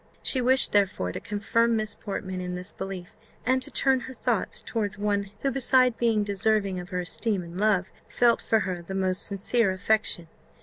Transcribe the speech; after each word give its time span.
She 0.23 0.41
wished, 0.41 0.71
therefore, 0.71 1.11
to 1.11 1.19
confirm 1.19 1.75
Miss 1.75 1.93
Portman 1.93 2.41
in 2.41 2.55
this 2.55 2.71
belief, 2.71 3.11
and 3.45 3.61
to 3.61 3.69
turn 3.69 3.99
her 3.99 4.15
thoughts 4.15 4.63
towards 4.63 4.97
one 4.97 5.29
who, 5.43 5.51
beside 5.51 5.95
being 5.99 6.23
deserving 6.23 6.79
of 6.79 6.89
her 6.89 7.01
esteem 7.01 7.43
and 7.43 7.59
love, 7.61 7.91
felt 8.09 8.41
for 8.41 8.61
her 8.61 8.81
the 8.81 8.95
most 8.95 9.27
sincere 9.27 9.71
affection. 9.71 10.27